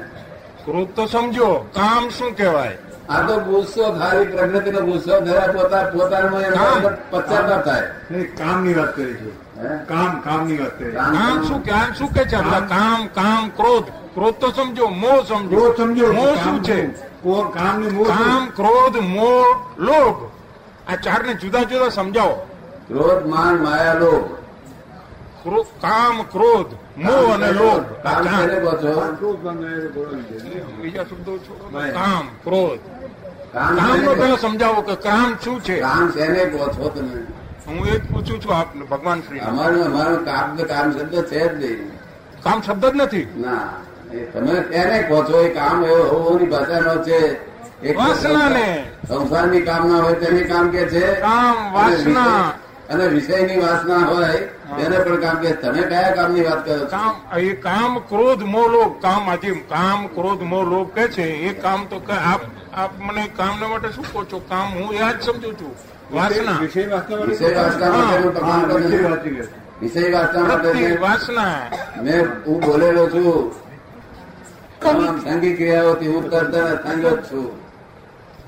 [0.66, 2.78] ક્રોધ તો સમજો કામ શું કહેવાય?
[3.10, 6.38] આ તો ગુસ્સો ખાલી પ્રકૃતિનો ગુસ્સો જરા પોતા પોતાનો
[7.12, 7.82] પચાસ થાય.
[8.26, 9.43] કામની વાત કરી છે?
[9.62, 11.94] કામ કામની વાત કામ શું કામ.
[11.94, 13.08] શું કે છે આપણા કામ.
[13.08, 13.84] કામ ક્રોધ.
[14.14, 15.60] ક્રોધ તો સમજો મોહ સમજો.
[15.60, 16.14] ક્રોધ સમજો.
[16.14, 16.88] મોહ શું છે?
[17.54, 18.04] કામ ને?
[18.04, 19.46] કામ ક્રોધ મોહ
[19.78, 20.32] લોભ.
[20.92, 22.48] આ ચારને જુદા જુદા સમજાવો.
[22.88, 24.26] ક્રોધ માન માયા લોભ.
[25.82, 27.84] કામ ક્રોધ મોહ અને લોભ.
[28.04, 28.62] ચાર.
[30.82, 31.36] બીજા શબ્દો
[31.72, 32.80] કામ ક્રોધ.
[33.54, 35.80] કામ કામ નો પેલા સમજાવો કે કામ શું છે?
[35.80, 37.43] કામ તેને કહો છો તમે.
[37.68, 41.92] હું એ પૂછું છું આપને ભગવાન શ્રી અમારું અમારું કામ કામ શબ્દ છે જ નહીં.
[42.44, 43.28] કામ શબ્દ જ નથી.
[43.38, 43.70] ના
[44.34, 47.20] તમે ક્યારે કહો છો એ કામ એવો હોવાની ભાષાનો છે.
[47.94, 48.68] વાસનાને.
[49.08, 51.06] સંસારની કામના હોય તેને કામ કે છે.
[51.22, 52.52] કામ, અને વાસના.
[52.90, 54.34] અને વિષયની વાસના હોય
[54.78, 59.02] તેને પણ કામ કે તમે કયા કામની વાત કરો કામ એ કામ ક્રોધ મો લોભ.
[59.02, 62.42] કામ આજે કામ ક્રોધ મો લોભ કે છે એ કામ તો કે આપ
[62.74, 64.40] આપ મને કામના માટે શું કહો છો?
[64.50, 65.74] કામ હું એ જ સમજુ છું.
[66.12, 66.52] વાસના.
[66.60, 67.88] વિષય માટે- વિષય માટે
[72.02, 73.52] મેં હું બોલેલો છું.
[74.82, 77.52] તમામ સંગી ક્રિયાઓથી હું કરતા અસંગત છું.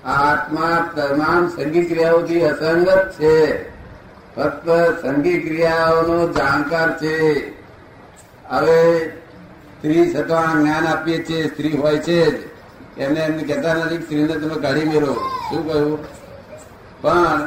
[0.08, 3.70] આ આત્મા તમામ સંગી ક્રિયાઓથી અસંગત છે.
[4.36, 4.70] ફક્ત
[5.02, 7.50] સંગી ક્રિયાઓનો જાણકાર છે.
[8.50, 12.50] હવે સ્ત્રી છતાં જ્ઞાન આપીએ છીએ સ્ત્રી હોય છે જ.
[12.98, 16.25] એમને એમને કહેતા નથી સ્ત્રીને તમે કાઢી મેળો શું કહ્યું?
[17.06, 17.41] પણ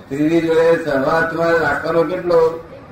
[0.00, 2.40] સ્ત્રીની જોડે સહવાસમાં રાખવાનો કેટલો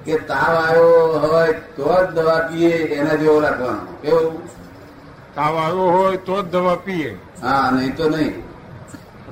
[0.06, 3.82] કે તાવ આવ્યો હોય તો જ દવા પીએ એના જેવો રાખવાનો.
[4.02, 4.34] કેવું
[5.36, 7.10] તાવ આવ્યો હોય તો જ દવા પીએ.
[7.44, 8.34] હા નહીં તો નહીં.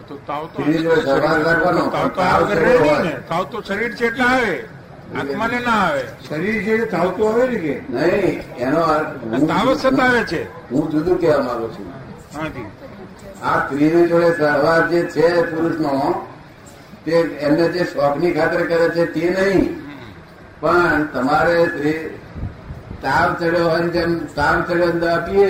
[0.09, 2.23] તો તાવ તો સ્ત્રી જોડે સહવાસ રાખવાનો તાવ તો
[3.29, 4.55] તાવ તો શરીર છે એટલે આવે
[5.19, 6.05] આત્માને ના આવે.
[6.27, 7.75] શરીર છે એ ચાવતું આવે ને કે?
[7.95, 8.81] નહીં એનો
[9.51, 10.43] તાવ સતાવે છે.
[10.71, 11.87] હું જુદું કહેવા માંગુ છું.
[12.35, 12.67] હાજી
[13.43, 15.93] આ સ્ત્રીની જોડે સહવાસ જે છે પુરુષનો
[17.05, 17.13] તે
[17.47, 19.83] એમને જે શોખની ખાતર કરે છે તે નહીં.
[20.61, 21.57] પણ તમારે
[23.03, 25.49] તાવ ચડ્યો હોય જેમ તાવ ચડ્યો આપીએ દવા પીએ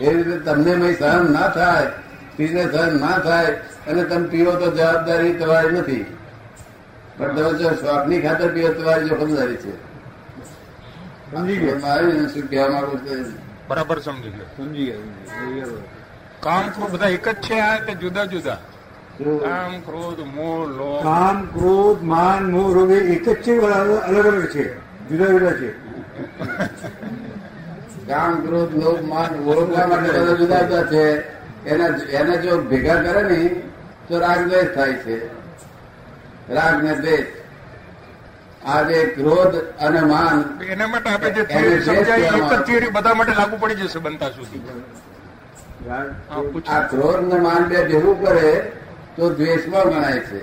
[0.00, 3.46] એ રીતે તમને મય સહન ના થાય સ્ત્રીને સહન ના થાય
[3.86, 6.04] અને તમે પીવો તો જવાબદારી તમારી નથી.
[7.18, 9.74] પણ તમે જો શોખની ખાતર પીવો તમારી જોખમદારી છે.
[11.30, 11.78] સમજી ગયા.
[11.78, 13.26] મારે શું કહેવા માંગુ છું?
[13.68, 14.46] બરાબર સમજી ગયો.
[14.56, 15.82] સમજી ગયો સમજી ગયા.
[16.40, 18.58] કામ તો બધા એક જ છે આ કે જુદા જુદા.
[19.18, 21.02] કામ ક્રોધ મોહ લોભ.
[21.02, 24.64] કામ ક્રોધ માન મોહ રોગ એક જ છે અલગ અલગ છે.
[25.08, 25.70] જુદા જુદા છે.
[28.08, 31.04] કામ ક્રોધ લોભ માન ઓળખવા બધા જુદા જુદા છે.
[31.66, 33.40] એના એને જો ભેગા કરે ને
[34.08, 35.16] તો રાગ દ્વેષ થાય છે.
[36.54, 37.26] રાગ ને દ્વેષ.
[38.66, 40.38] આ જે ક્રોધ અને માન
[40.70, 41.40] એના માટે આપણે જે
[42.76, 44.62] એક બધા માટે લાગુ પડી જશે બનતા સુધી.
[46.68, 48.50] આ ક્રોધ ને માન બે ભેગું કરે
[49.16, 50.42] તો દ્વેષમાં ગણાય છે.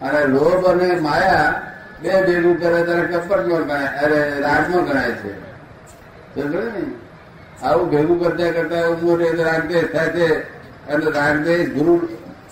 [0.00, 1.62] અને લોભ અને માયા
[2.02, 5.32] બે ભેગું કરે ત્યારે કપટમાં ગણાય, અરે રાગમાં ગણાય છે.
[7.62, 10.28] આવું ભેગું કરતા કરતા મોટે રાગદેશ થાય છે
[10.88, 11.94] અને રાગદેશ ગુરુ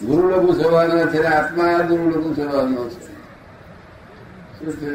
[0.03, 3.13] ગુરુ લઘુ સ્વભાવનો છે આત્મા ગુરુ લઘુ સ્વભાવનો છે.
[4.59, 4.95] શું છે?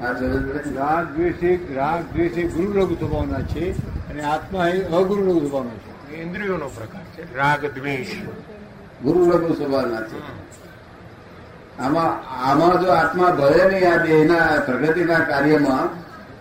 [0.00, 3.64] રાગ દ્વેષ રાગ દ્વેષ ગુરુ લઘુ સ્વભાવના છે
[4.10, 5.89] અને આત્મા એ અગુરુ લઘુ સ્વભાવનો છે.
[6.14, 7.36] ઇન્દ્રિયોનો પ્રકાર છે.
[7.36, 8.06] રાગ દ્વેષ.
[9.02, 10.40] ગુરુ લઘુ સ્વભાવના છે.
[11.78, 15.88] આમાં આમાં જો આત્મા ભળે નહીં આ દેહના પ્રગતિના કાર્યમાં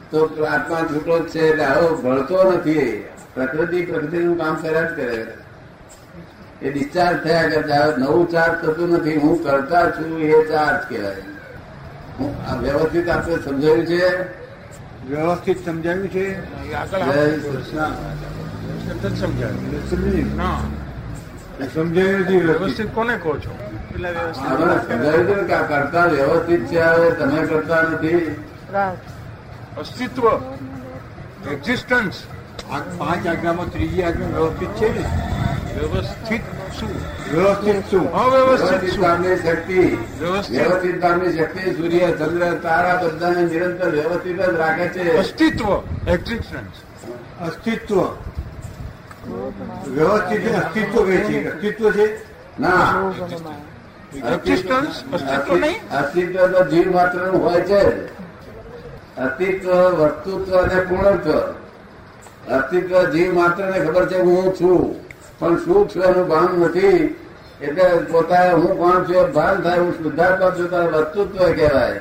[0.09, 3.05] તો આત્મા છૂટો જ છે એટલે આવો ભળતો નથી.
[3.33, 5.27] પ્રકૃતિ પ્રકૃતિનું કામ કર્યા જ કરે.
[6.61, 9.17] એ ડિસ્ચાર્જ થયા કરતા નવું ચાર્જ થતું નથી.
[9.17, 11.15] હું કરતા છું એ ચાર્જ કહેવાય.
[12.19, 14.21] હું આ વ્યવસ્થિત આપણે સમજાયું છે?
[15.09, 16.39] વ્યવસ્થિત સમજાવ્યું છે?
[16.73, 16.99] આગળ
[18.89, 19.15] જય આપણે કૃષ્ણ.
[19.15, 19.89] વ્યવસ્થિત જ સમજાવ્યું
[21.73, 22.93] સમજી ના નથી વ્યવસ્થિત.
[22.93, 23.57] કોને કહો છો?
[25.67, 28.35] કરતા વ્યવસ્થિત છે હવે તમે કરતા નથી.
[29.77, 30.27] અસ્તિત્વ.
[31.51, 32.13] એક્ઝિસ્ટન્સ
[32.71, 35.05] આ પાંચ આજ્ઞામાં ત્રીજી આજ્ઞા વ્યવસ્થિત છે ને?
[35.79, 36.41] વ્યવસ્થિત
[36.79, 36.89] શું?
[37.33, 38.13] વ્યવસ્થિત શું?
[38.13, 39.05] અવ્યવસ્થિત વ્યવસ્થિત શું?
[39.05, 39.79] કામની શક્તિ.
[40.19, 40.61] વ્યવસ્થિત.
[40.61, 45.17] વ્યવસ્થિત કામની શક્તિ સૂર્ય ચંદ્ર તારા બધાને નિરંતર વ્યવસ્થિત જ રાખે છે.
[45.17, 45.65] અસ્તિત્વ.
[46.07, 46.71] એક્ઝિસ્ટન્સ
[47.49, 48.05] અસ્તિત્વ.
[49.87, 52.05] વ્યવસ્થિત અસ્તિત્વ કહે છે અસ્તિત્વ છે.
[52.59, 52.77] ના.
[55.91, 58.05] અસ્તિત્વ તો જીવ માત્રનું હોય છે
[59.17, 61.39] અસ્તિત્વ વસ્તુત્વ અને પૂર્ણત્વ.
[62.49, 67.15] અસ્તિત્વ જીવ માત્ર ને ખબર છે હું છું પણ શું છું એનું ભાન નથી.
[67.61, 71.99] એટલે પોતાએ હું કોણ છું એ ભાન થાય હું શુદ્ધાત્મા છું તારે વસ્તુત્વ કહેવાય.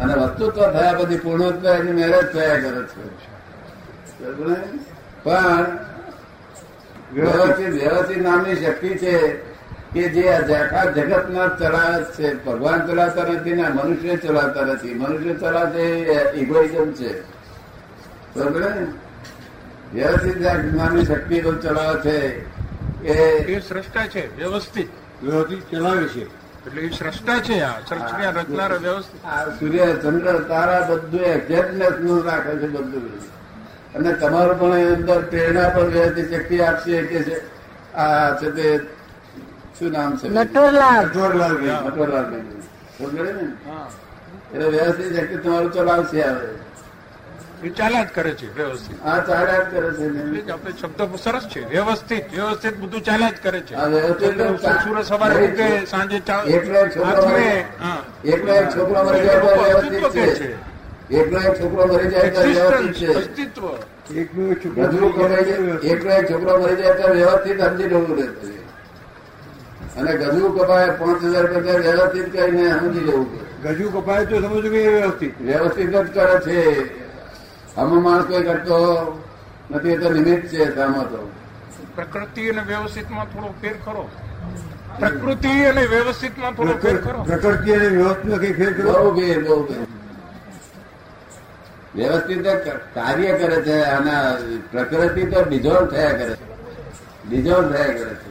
[0.00, 3.04] અને વસ્તુત્વ થયા પછી પૂર્ણત્વ એની મેરેજ થયા કરે છે.
[5.22, 5.66] પણ
[7.14, 9.36] વ્યવસ્થિત વ્યવસ્થિત નામની શક્તિ છે
[9.92, 12.44] કે જે આ આખા જગતમાં ચલાવે છે.
[12.44, 14.94] ભગવાન ચલાવતા નથી ને મનુષ્ય ચલાવતા નથી.
[14.94, 15.84] મનુષ્ય ચલાવે
[16.34, 17.22] ઇગોઇઝમ છે.
[18.36, 18.62] બરોબર
[19.94, 20.36] વ્યવસ્થિત
[20.74, 22.18] નામની શક્તિ તો ચલાવે છે.
[23.04, 24.88] એ સ્રષ્ટા છે વ્યવસ્થિત.
[25.22, 26.24] વ્યવસ્થિત ચલાવે છે.
[26.66, 27.78] એટલે એ સ્રષ્ટા છે આ
[28.30, 29.20] રચનાર વ્યવસ્થિત.
[29.60, 33.37] સૂર્ય ચંદ્ર તારા બધું એક્ઝેક્ટનેસનું રાખે છે બધું.
[33.98, 37.42] અને તમારું પણ અંદર પ્રેરણા પણ રહેતી શક્તિ આપશે કે છે
[37.94, 38.86] આ છે તે
[39.78, 40.28] શું નામ છે?
[40.28, 41.06] નટવરલાલ.
[41.06, 41.86] નટવરલાલભાઈ.
[41.86, 42.62] નટવરલાલભાઈ.
[42.98, 43.30] સમજે ને?
[44.54, 46.48] એટલે વ્યવસ્થિત શક્તિ તમારું ચલાવશે હવે
[47.62, 49.06] એ ચાલ્યા જ કરે છે વ્યવસ્થિત.
[49.06, 53.34] આ ચાલ્યા જ કરે છે એટલે આપણે શબ્દ સરસ છે વ્યવસ્થિત વ્યવસ્થિત બધું ચાલ્યા જ
[53.42, 53.74] કરે છે.
[53.74, 56.24] આ વ્યવસ્થિત ચંદ્ર સવારે સાંજે એક
[56.94, 57.28] છોકરો.
[57.80, 58.00] હા.
[58.22, 60.56] વ્યવસ્થિત છે.
[61.10, 63.14] એકલો એક છોકરો મરી જાય તો વ્યવસ્થિત છે.
[63.14, 63.64] અસ્તિત્વ.
[64.14, 64.84] એકનું એક છોકરું
[65.82, 68.56] એક મરી જાય તો વ્યવસ્થિત સમજી લેવું રહે છે
[69.98, 73.26] અને ગજુ કપાય પાંચ હજાર કરતા વ્યવસ્થિત કરીને સમજી લેવું
[73.62, 76.60] ગજુ કપાય તો સમજવું કે એ વ્યવસ્થિત વ્યવસ્થિત જ કરે છે.
[77.76, 78.78] આમાં માણસ કોઈ કરતો
[79.70, 81.30] નથી એ તો નિમિત્ત છે સામો તો.
[81.94, 84.08] પ્રકૃતિ અને વ્યવસ્થિતમાં થોડો ફેર ખરો.
[84.98, 87.22] પ્રકૃતિ અને વ્યવસ્થિતમાં થોડો ફેર ખરો.
[87.22, 89.97] પ્રકૃતિ અને વ્યવસ્થિત કઈ ફેર કરો બહુ ફેર બહુ ભેર
[91.98, 92.46] વ્યવસ્થિત
[92.94, 94.14] કાર્ય કરે છે અને
[94.72, 96.46] પ્રકૃતિ તો ડિઝોલ્વ થયા કરે છે.
[97.28, 98.28] ડિઝોલ્વ થયા કરે છે.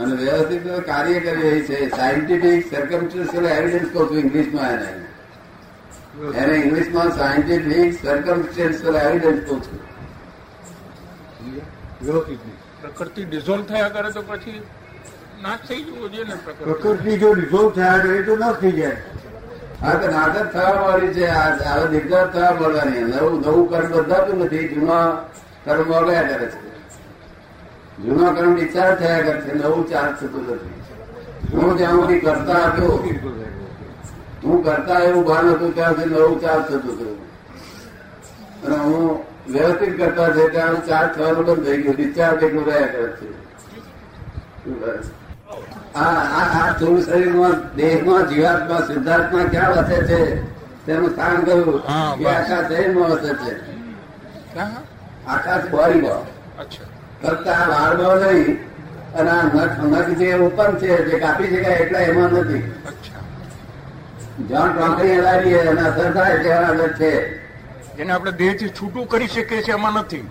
[0.00, 1.78] અને વ્યવસ્થિત કાર્ય કરી રહી છે.
[1.96, 4.90] સાયન્ટિફિક સર્કમસ્ટન્શિયલ એવિડન્સ કહું છું ઇંગ્લિશમાં એને
[6.42, 9.80] એને ઇંગ્લિશમાં સાયન્ટિફિક સર્કમસ્ટન્શિયલ એવિડન્સ કહું છું.
[12.82, 14.60] પ્રકૃતિ ડિઝોલ્વ થયા કરે તો પછી
[15.42, 17.12] નાશ થઈ જવું જોઈએ ને પ્રકૃતિ.
[17.18, 18.96] જો ડિઝોલ્વ થયા કરે એ તો નાશ થઈ જાય.
[19.84, 24.44] આ તો નાટક થવા વાળી છે, આ હવે નિર્ધાર થવા મળવાની નવું નવું કર્મ બંધાતું
[24.44, 25.06] નથી, જૂના
[25.64, 26.58] કર્મ મળ્યા કરે છે.
[28.04, 30.82] જૂના કર્મ ડિસ્ચાર્જ થયા કરે છે, નવું ચાર્જ થતું નથી.
[31.52, 32.86] હું જ્યાં સુધી કરતા હતો,
[34.44, 37.14] હું કરતા એવું ભાન હતું ત્યાં સુધી નવું ચાર્જ થતું હતું.
[38.64, 39.20] અને હું
[39.52, 43.32] વ્યવસ્થિત કરતા છે, ત્યાં ચાર્જ થવાનું બંધ થઈ ગયું ડિસ્ચાર્જ એટલું રહ્યા કરે છે.
[44.64, 44.98] શું કરે?
[45.94, 46.68] આ આ આ
[47.06, 50.20] શરીરમાં દેહમાં જીવાત્મા સિદ્ધાર્થમાં ક્યાં વસે છે?
[50.86, 53.52] તેનું સ્થાન કહ્યું આખા શરીરમાં વસે છે.
[55.26, 56.22] આકાશ બોડીમાં
[57.22, 58.50] ફક્ત આ વાળમાં નહીં
[59.14, 62.64] અને આ નખ નખ જે ઓપન છે જે કાપી શકાય એટલા એમાં નથી.
[64.38, 67.12] જણ જ્યાં ટોંકણી હલાવીએ એના અસર થાય ત્યાં આગળ છે.
[67.96, 70.24] જેને આપણે દેહથી છૂટું કરી શકીએ છીએ એમાં નથી.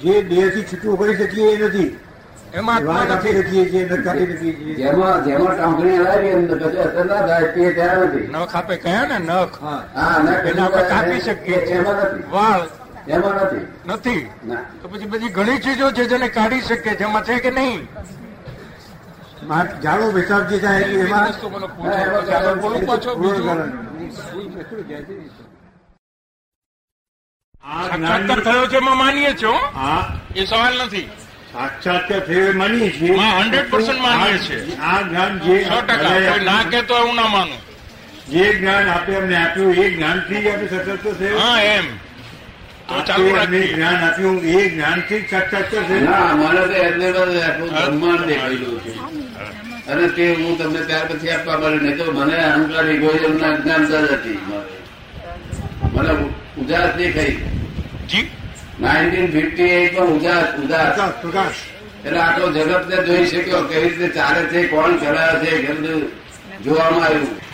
[0.00, 1.90] જે દેહથી છૂટું કરી શકીએ એ નથી.
[2.54, 3.42] એમાં નથી.
[3.42, 7.72] શકીએ છીએ નખ કાપી છીએ જેમાં જેમાં ટોંકણી હલાવીએ અને પછી અસર ના થાય તે
[7.72, 8.26] ત્યાં નથી.
[8.26, 9.62] નખ આપે કયા ને નખ.
[9.62, 9.82] હા.
[10.18, 11.76] નખ આપણે કાપી શકીએ છીએ.
[11.76, 12.24] એમાં નથી.
[12.30, 12.62] વાળ.
[13.08, 13.64] એમાં નથી.
[13.86, 14.22] નથી.
[14.82, 17.88] તો પછી બધી ઘણી ચીજો છે જેને કાઢી શકીએ જેમાં એમાં છે કે નહીં?
[19.82, 23.10] જાડો ઝાડુ થાય એટલે એમાં બોલું પાછો
[27.90, 29.52] સાક્ષાત્કાર થયો છે એમાં માનીએ છો?
[29.52, 30.02] હો.
[30.34, 31.08] એ સવાલ નથી.
[31.54, 34.58] સાક્ષાત્કાર થયું માનીએ છીએ હંડ્રેડ પર્સન્ટ માનીએ છીએ.
[34.82, 36.36] આ જ્ઞાન જે સો ટકા.
[36.44, 37.60] ના કે તો હું ના માનું.
[38.28, 41.40] જે જ્ઞાન આપે અમને આપ્યું એ જ્ઞાનથી થી આપણે સશક્ત થયું?
[41.40, 41.86] હા એમ.
[42.88, 43.74] તો ચાલુ રાખીએ.
[43.74, 46.04] જ્ઞાન આપ્યું એ જ્ઞાનથી જ સશક્ત થયું?
[46.04, 48.92] ના મને તો એમને બ્રહ્માંડ દેખાયેલું છે.
[49.90, 54.00] અને તે હું તમને ત્યાર પછી આપવા મળે નહીં તો મને અહંકાર ઇગોઇઝમ ના અજ્ઞાનતા
[54.00, 54.38] જ હતી
[55.94, 56.12] મને
[56.58, 57.36] ઉજાસ દેખાઈ
[58.08, 58.30] જી?
[58.80, 60.58] નાઇન્ટીન ફિફ્ટી એટમાં ઉદાસ.
[61.24, 61.54] ઉદાસ.
[62.06, 65.72] એટલે આખો જગત ને જોઈ શક્યો કેવી રીતે ચાલે છે કોણ ચલાવે છે
[66.64, 67.53] જોવામાં આવ્યું.